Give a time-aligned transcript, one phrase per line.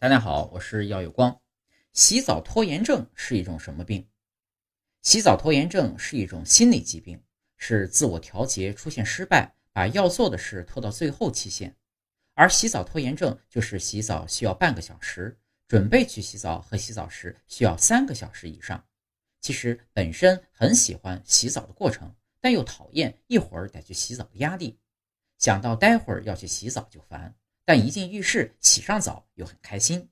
[0.00, 1.42] 大家好，我是耀有光。
[1.92, 4.08] 洗澡拖延症是一种什么病？
[5.02, 7.22] 洗澡拖延症是一种心理疾病，
[7.58, 11.76] 是自我调节出现失败，把要做的事拖到最后期限。
[12.32, 18.82] 而洗澡拖延症就是洗澡需要半个小时，准备去洗澡和洗澡时需要三个小时以上。
[19.42, 22.10] 其实本身很喜欢洗澡的过程，
[22.40, 24.78] 但又讨厌一会儿得去洗澡的压力，
[25.36, 27.34] 想到待会儿要去洗澡就烦。
[27.72, 30.08] 但一进浴室洗上澡又很开心。